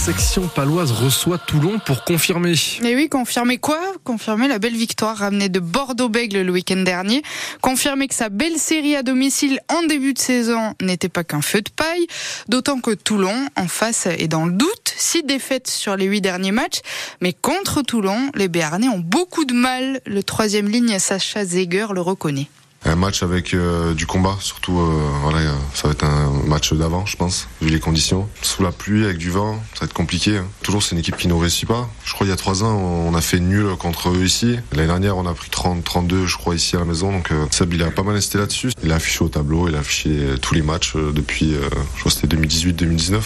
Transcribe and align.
section 0.00 0.48
paloise 0.48 0.92
reçoit 0.92 1.36
Toulon 1.36 1.78
pour 1.84 2.04
confirmer. 2.04 2.54
Et 2.82 2.96
oui, 2.96 3.10
confirmer 3.10 3.58
quoi? 3.58 3.78
Confirmer 4.02 4.48
la 4.48 4.58
belle 4.58 4.74
victoire 4.74 5.18
ramenée 5.18 5.50
de 5.50 5.60
Bordeaux-Bègle 5.60 6.40
le 6.40 6.50
week-end 6.50 6.82
dernier. 6.82 7.22
Confirmer 7.60 8.08
que 8.08 8.14
sa 8.14 8.30
belle 8.30 8.56
série 8.56 8.96
à 8.96 9.02
domicile 9.02 9.60
en 9.68 9.82
début 9.82 10.14
de 10.14 10.18
saison 10.18 10.72
n'était 10.80 11.10
pas 11.10 11.22
qu'un 11.22 11.42
feu 11.42 11.60
de 11.60 11.68
paille. 11.68 12.06
D'autant 12.48 12.80
que 12.80 12.92
Toulon, 12.92 13.46
en 13.56 13.68
face, 13.68 14.06
est 14.06 14.26
dans 14.26 14.46
le 14.46 14.52
doute. 14.52 14.94
Six 14.96 15.22
défaites 15.22 15.68
sur 15.68 15.96
les 15.96 16.06
huit 16.06 16.22
derniers 16.22 16.50
matchs. 16.50 16.80
Mais 17.20 17.34
contre 17.34 17.82
Toulon, 17.82 18.30
les 18.34 18.48
Béarnais 18.48 18.88
ont 18.88 19.00
beaucoup 19.00 19.44
de 19.44 19.54
mal. 19.54 20.00
Le 20.06 20.22
troisième 20.22 20.68
ligne, 20.68 20.98
Sacha 20.98 21.44
Zeger, 21.44 21.88
le 21.92 22.00
reconnaît. 22.00 22.48
Un 22.86 22.96
match 22.96 23.22
avec 23.22 23.52
euh, 23.52 23.92
du 23.92 24.06
combat, 24.06 24.36
surtout, 24.40 24.78
euh, 24.80 25.02
voilà, 25.22 25.40
ça 25.74 25.86
va 25.86 25.92
être 25.92 26.04
un 26.04 26.30
match 26.46 26.72
d'avant, 26.72 27.04
je 27.04 27.16
pense, 27.16 27.46
vu 27.60 27.68
les 27.68 27.78
conditions. 27.78 28.26
Sous 28.40 28.62
la 28.62 28.72
pluie, 28.72 29.04
avec 29.04 29.18
du 29.18 29.30
vent, 29.30 29.62
ça 29.74 29.80
va 29.80 29.84
être 29.84 29.92
compliqué. 29.92 30.38
Hein. 30.38 30.46
Toujours, 30.62 30.82
c'est 30.82 30.92
une 30.92 30.98
équipe 30.98 31.18
qui 31.18 31.28
ne 31.28 31.34
réussit 31.34 31.68
pas. 31.68 31.90
Je 32.06 32.14
crois 32.14 32.26
il 32.26 32.30
y 32.30 32.32
a 32.32 32.36
trois 32.36 32.64
ans, 32.64 32.74
on 32.74 33.14
a 33.14 33.20
fait 33.20 33.38
nul 33.38 33.66
contre 33.78 34.08
eux 34.08 34.24
ici. 34.24 34.58
L'année 34.72 34.86
dernière, 34.86 35.18
on 35.18 35.26
a 35.26 35.34
pris 35.34 35.50
30, 35.50 35.84
32, 35.84 36.26
je 36.26 36.36
crois, 36.38 36.54
ici 36.54 36.74
à 36.74 36.78
la 36.78 36.86
maison. 36.86 37.12
Donc, 37.12 37.30
euh, 37.32 37.44
Seb, 37.50 37.74
il 37.74 37.82
a 37.82 37.90
pas 37.90 38.02
mal 38.02 38.16
insisté 38.16 38.38
là-dessus. 38.38 38.70
Il 38.82 38.90
a 38.92 38.94
affiché 38.94 39.22
au 39.24 39.28
tableau, 39.28 39.68
il 39.68 39.74
a 39.74 39.80
affiché 39.80 40.34
tous 40.40 40.54
les 40.54 40.62
matchs 40.62 40.94
depuis, 40.96 41.54
je 41.96 42.00
crois, 42.00 42.10
c'était 42.10 42.34
2018-2019. 42.34 43.16
Mmh. 43.16 43.20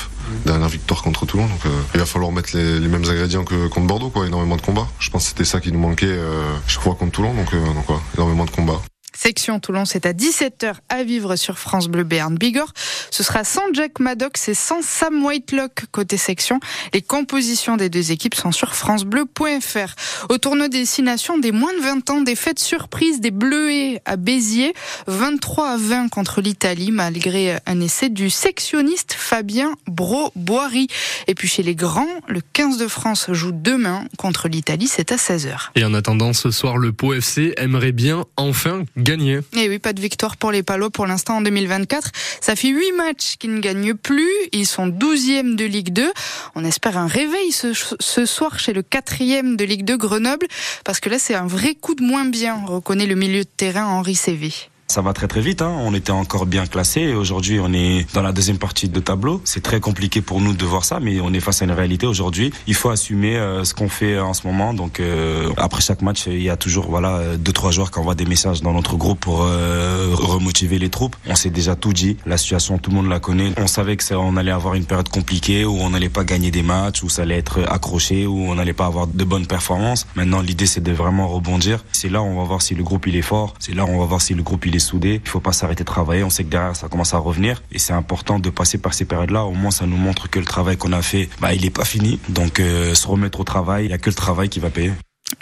Dernière 0.46 0.68
victoire 0.68 1.02
contre 1.02 1.26
Toulon. 1.26 1.46
Donc, 1.46 1.60
il 1.95 2.00
va 2.00 2.06
falloir 2.06 2.32
mettre 2.32 2.56
les, 2.56 2.80
les, 2.80 2.88
mêmes 2.88 3.04
ingrédients 3.04 3.45
que 3.45 3.68
contre 3.68 3.86
Bordeaux, 3.86 4.10
quoi. 4.10 4.26
Énormément 4.26 4.56
de 4.56 4.62
combat. 4.62 4.88
Je 4.98 5.10
pense 5.10 5.24
que 5.24 5.28
c'était 5.28 5.45
ça 5.45 5.60
qui 5.60 5.70
nous 5.70 5.78
manquait 5.78 6.18
chaque 6.66 6.82
fois 6.82 6.96
contre 6.96 7.12
Toulon. 7.12 7.34
Donc, 7.34 7.52
donc 7.52 7.98
énormément 8.16 8.46
de 8.46 8.50
combat. 8.50 8.80
Section 9.14 9.59
Toulon, 9.60 9.84
c'est 9.84 10.06
à 10.06 10.12
17h 10.12 10.74
à 10.88 11.02
vivre 11.02 11.36
sur 11.36 11.59
France 11.59 11.88
Bleu 11.88 12.04
Béarn 12.04 12.36
Bigorre. 12.36 12.73
Ce 13.10 13.23
sera 13.23 13.42
sans 13.42 13.73
Jack 13.73 13.98
Maddox 13.98 14.48
et 14.48 14.54
sans 14.54 14.82
Sam 14.82 15.24
Whitelock 15.24 15.87
côté 15.90 16.16
section. 16.16 16.60
Les 16.92 17.02
compositions 17.02 17.77
des 17.77 17.88
deux 17.88 18.12
équipes 18.12 18.34
sont 18.34 18.52
sur 18.52 18.74
francebleu.fr. 18.74 19.95
Au 20.28 20.38
tournoi 20.38 20.68
des 20.68 20.85
destination 20.85 21.38
des 21.38 21.51
moins 21.51 21.73
de 21.73 21.82
20 21.82 22.10
ans, 22.10 22.20
des 22.20 22.37
fêtes 22.37 22.59
surprises 22.59 23.18
des 23.18 23.30
Bleuets 23.30 24.02
à 24.04 24.16
Béziers, 24.16 24.74
23 25.07 25.70
à 25.70 25.76
20 25.79 26.09
contre 26.10 26.42
l'Italie 26.42 26.92
malgré 26.92 27.57
un 27.65 27.80
essai 27.80 28.10
du 28.10 28.29
sectionniste 28.29 29.15
Fabien 29.18 29.73
Bro-Boiry. 29.87 30.88
Et 31.26 31.35
puis 31.35 31.48
chez 31.48 31.62
les 31.62 31.74
grands, 31.74 32.07
le 32.29 32.42
15 32.52 32.76
de 32.76 32.87
France 32.87 33.29
joue 33.32 33.52
demain 33.52 34.04
contre 34.18 34.48
l'Italie, 34.48 34.87
c'est 34.87 35.10
à 35.10 35.16
16h. 35.16 35.70
Et 35.74 35.87
en 35.87 35.95
attendant 35.95 36.35
ce 36.35 36.51
soir, 36.51 36.76
le 36.76 36.92
Pau 36.92 37.15
aimerait 37.57 37.92
bien 37.92 38.26
enfin 38.37 38.85
gagner 39.05 39.35
et 39.52 39.65
eh 39.65 39.69
oui, 39.69 39.79
pas 39.79 39.93
de 39.93 40.01
victoire 40.01 40.37
pour 40.37 40.51
les 40.51 40.63
Palos 40.63 40.91
pour 40.91 41.07
l'instant 41.07 41.37
en 41.37 41.41
2024. 41.43 42.10
Ça 42.41 42.57
fait 42.57 42.69
huit 42.69 42.93
matchs 42.93 43.37
qu'ils 43.38 43.55
ne 43.55 43.60
gagnent 43.60 43.95
plus. 43.95 44.30
Ils 44.52 44.66
sont 44.66 44.88
12e 44.88 45.55
de 45.55 45.65
Ligue 45.65 45.93
2. 45.93 46.10
On 46.55 46.65
espère 46.65 46.99
un 46.99 47.07
réveil 47.07 47.52
ce, 47.52 48.27
soir 48.27 48.59
chez 48.59 48.73
le 48.73 48.82
quatrième 48.82 49.57
de 49.57 49.65
Ligue 49.65 49.85
2 49.85 49.97
Grenoble, 49.97 50.47
parce 50.85 51.01
que 51.01 51.09
là 51.09 51.19
c'est 51.19 51.35
un 51.35 51.47
vrai 51.47 51.75
coup 51.75 51.95
de 51.95 52.02
moins 52.02 52.25
bien, 52.25 52.65
reconnaît 52.66 53.07
le 53.07 53.15
milieu 53.15 53.45
de 53.45 53.49
terrain 53.57 53.87
Henri 53.87 54.15
Cévé. 54.15 54.52
Ça 54.87 55.01
va 55.01 55.13
très 55.13 55.27
très 55.27 55.40
vite. 55.40 55.63
Hein. 55.63 55.74
On 55.80 55.95
était 55.95 56.13
encore 56.13 56.46
bien 56.46 56.66
classé. 56.66 57.15
Aujourd'hui, 57.15 57.59
on 57.59 57.73
est 57.73 58.07
dans 58.15 58.23
la 58.23 58.32
deuxième 58.32 58.59
partie 58.59 58.88
de 58.88 59.01
tableau. 59.01 59.41
C'est 59.45 59.63
très 59.63 59.80
compliqué 59.80 60.21
pour 60.21 60.41
nous 60.41 60.52
de 60.52 60.65
voir 60.65 60.85
ça, 60.85 61.01
mais 61.01 61.21
on 61.21 61.32
est 61.32 61.41
face 61.41 61.63
à 61.63 61.65
une 61.65 61.73
réalité 61.73 62.07
aujourd'hui. 62.07 62.52
Il 62.66 62.74
faut 62.74 62.91
assumer 62.91 63.37
euh, 63.37 63.65
ce 63.65 63.74
qu'on 63.74 63.88
fait 63.88 64.21
en 64.21 64.34
ce 64.34 64.47
moment. 64.47 64.75
Donc 64.75 65.00
euh, 65.00 65.50
après 65.56 65.81
chaque 65.81 66.03
match, 66.03 66.26
il 66.26 66.43
y 66.43 66.50
a 66.50 66.56
toujours 66.56 66.91
voilà 66.91 67.37
deux 67.38 67.53
trois 67.53 67.71
joueurs 67.71 67.91
qui 67.91 67.99
envoient 67.99 68.15
des 68.15 68.26
messages 68.26 68.60
dans 68.60 68.72
notre 68.72 68.97
groupe 68.97 69.19
pour 69.19 69.43
euh, 69.43 70.10
remotiver 70.12 70.78
les 70.78 70.91
troupes. 70.91 71.16
On 71.26 71.34
s'est 71.34 71.50
déjà 71.50 71.75
tout 71.76 71.93
dit. 71.93 72.19
La 72.26 72.37
situation, 72.37 72.78
tout 72.78 72.91
le 72.91 72.97
monde 72.97 73.09
la 73.09 73.21
connaît. 73.21 73.53
On 73.56 73.66
savait 73.66 73.97
que 73.97 74.04
ça, 74.04 74.19
on 74.19 74.37
allait 74.37 74.53
avoir 74.53 74.75
une 74.75 74.84
période 74.84 75.09
compliquée 75.09 75.65
où 75.65 75.76
on 75.81 75.91
n'allait 75.91 76.10
pas 76.10 76.25
gagner 76.25 76.50
des 76.50 76.62
matchs, 76.62 77.03
où 77.03 77.09
ça 77.09 77.22
allait 77.22 77.38
être 77.38 77.60
accroché, 77.69 78.26
où 78.26 78.38
on 78.48 78.54
n'allait 78.54 78.75
pas 78.75 78.87
avoir 78.87 79.06
de 79.06 79.25
bonnes 79.25 79.47
performances. 79.47 80.06
Maintenant, 80.15 80.43
l'idée 80.43 80.66
c'est 80.66 80.82
de 80.82 80.93
vraiment 80.93 81.26
rebondir. 81.26 81.84
C'est 81.93 82.10
là 82.10 82.21
où 82.22 82.26
on 82.26 82.37
va 82.37 82.44
voir 82.44 82.62
si 82.62 82.75
le 82.75 82.84
groupe 82.84 83.06
il 83.06 83.16
est 83.16 83.22
fort. 83.22 83.54
C'est 83.59 83.75
là 83.75 83.84
où 83.84 83.88
on 83.88 83.98
va 83.98 84.06
voir 84.06 84.21
si 84.21 84.34
le 84.34 84.43
groupe 84.43 84.66
il 84.66 84.73
est 84.76 84.78
soudé. 84.80 85.20
Il 85.24 85.28
faut 85.28 85.40
pas 85.40 85.52
s'arrêter 85.52 85.84
de 85.84 85.88
travailler. 85.88 86.24
On 86.24 86.30
sait 86.30 86.44
que 86.44 86.50
derrière, 86.50 86.76
ça 86.76 86.88
commence 86.88 87.14
à 87.14 87.18
revenir. 87.18 87.62
Et 87.72 87.78
c'est 87.78 87.92
important 87.92 88.38
de 88.38 88.50
passer 88.50 88.78
par 88.78 88.94
ces 88.94 89.04
périodes-là. 89.04 89.44
Au 89.44 89.52
moins, 89.52 89.70
ça 89.70 89.86
nous 89.86 89.96
montre 89.96 90.28
que 90.28 90.38
le 90.38 90.46
travail 90.46 90.76
qu'on 90.76 90.92
a 90.92 91.02
fait, 91.02 91.28
bah, 91.40 91.54
il 91.54 91.62
n'est 91.62 91.70
pas 91.70 91.84
fini. 91.84 92.18
Donc, 92.28 92.60
euh, 92.60 92.94
se 92.94 93.06
remettre 93.06 93.40
au 93.40 93.44
travail, 93.44 93.84
il 93.84 93.88
n'y 93.88 93.94
a 93.94 93.98
que 93.98 94.10
le 94.10 94.14
travail 94.14 94.48
qui 94.48 94.60
va 94.60 94.70
payer. 94.70 94.92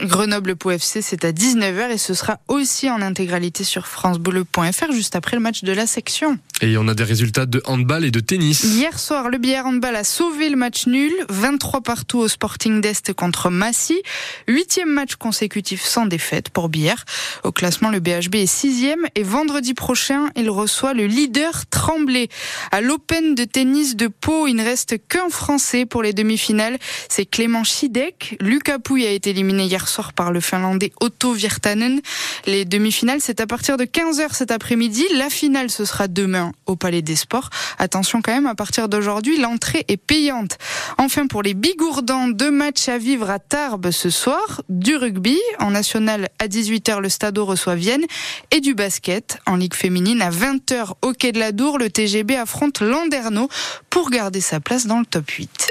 Grenoble 0.01 0.57
Pau 0.57 0.71
FC, 0.71 1.03
c'est 1.03 1.25
à 1.25 1.33
19h 1.33 1.91
et 1.91 1.99
ce 1.99 2.15
sera 2.15 2.39
aussi 2.49 2.89
en 2.89 3.03
intégralité 3.03 3.65
sur 3.65 3.87
francebleu.fr 3.87 4.93
juste 4.93 5.17
après 5.17 5.37
le 5.37 5.43
match 5.43 5.65
de 5.65 5.73
la 5.73 5.87
section. 5.87 6.39
Et 6.65 6.79
on 6.79 6.87
a 6.87 6.95
des 6.95 7.03
résultats 7.03 7.45
de 7.45 7.61
handball 7.65 8.05
et 8.05 8.13
de 8.13 8.21
tennis. 8.21 8.63
Hier 8.63 8.97
soir, 8.97 9.29
le 9.29 9.39
Billard 9.39 9.67
Handball 9.67 9.97
a 9.97 10.05
sauvé 10.05 10.49
le 10.49 10.55
match 10.55 10.87
nul, 10.87 11.13
23 11.29 11.81
partout 11.81 12.21
au 12.21 12.29
Sporting 12.29 12.81
d'Est 12.81 13.13
contre 13.15 13.51
Massy. 13.51 14.01
Huitième 14.47 14.89
match 14.89 15.17
consécutif 15.17 15.83
sans 15.83 16.07
défaite 16.07 16.51
pour 16.51 16.69
Billard. 16.69 17.05
Au 17.43 17.51
classement, 17.51 17.91
le 17.91 17.99
BHB 17.99 18.37
est 18.37 18.47
sixième 18.47 19.09
et 19.17 19.25
vendredi 19.25 19.75
prochain, 19.75 20.31
il 20.37 20.49
reçoit 20.51 20.95
le 20.95 21.07
leader 21.07 21.67
Tremblay. 21.67 22.29
À 22.71 22.81
l'Open 22.81 23.35
de 23.35 23.43
tennis 23.43 23.97
de 23.97 24.07
Pau, 24.07 24.47
il 24.47 24.55
ne 24.55 24.63
reste 24.63 24.99
qu'un 25.09 25.31
Français 25.31 25.85
pour 25.85 26.05
les 26.05 26.13
demi-finales. 26.13 26.79
C'est 27.09 27.27
Clément 27.27 27.65
Chidek. 27.65 28.37
Lucas 28.41 28.79
Pouille 28.79 29.09
a 29.09 29.11
été 29.11 29.31
éliminé 29.31 29.65
hier 29.65 29.89
soir 29.89 30.13
par 30.13 30.31
le 30.31 30.39
Finlandais 30.39 30.93
Otto 31.01 31.33
Virtanen. 31.33 32.01
Les 32.47 32.65
demi-finales, 32.65 33.21
c'est 33.21 33.41
à 33.41 33.49
partir 33.49 33.77
de 33.77 33.85
15h 33.85 34.33
cet 34.33 34.53
après-midi. 34.53 35.05
La 35.17 35.29
finale, 35.29 35.69
ce 35.69 35.85
sera 35.85 36.07
demain 36.07 36.52
au 36.67 36.77
Palais 36.77 37.03
des 37.03 37.17
Sports. 37.17 37.51
Attention 37.79 38.23
quand 38.23 38.33
même, 38.33 38.47
à 38.47 38.55
partir 38.55 38.89
d'aujourd'hui, 38.89 39.39
l'entrée 39.39 39.85
est 39.89 39.97
payante. 39.97 40.59
Enfin, 40.99 41.27
pour 41.27 41.43
les 41.43 41.55
Bigourdans, 41.55 42.29
deux 42.29 42.51
matchs 42.51 42.89
à 42.89 42.99
vivre 42.99 43.31
à 43.31 43.39
Tarbes 43.39 43.91
ce 43.91 44.11
soir. 44.11 44.63
Du 44.69 44.97
rugby, 44.97 45.39
en 45.59 45.71
national 45.71 46.29
à 46.39 46.47
18h, 46.47 47.01
le 47.01 47.09
Stade 47.09 47.39
reçoit 47.39 47.75
Vienne. 47.75 48.05
Et 48.51 48.61
du 48.61 48.75
basket, 48.75 49.39
en 49.47 49.57
Ligue 49.57 49.75
féminine, 49.75 50.23
à 50.23 50.31
20h 50.31 50.95
au 51.03 51.13
Quai 51.13 51.33
de 51.33 51.39
la 51.39 51.53
Dour, 51.53 51.79
le 51.79 51.91
TGB 51.91 52.37
affronte 52.37 52.81
Landerneau 52.81 53.49
pour 53.91 54.11
garder 54.11 54.41
sa 54.41 54.61
place 54.61 54.87
dans 54.87 55.01
le 55.01 55.07
top 55.07 55.29
8. 55.31 55.69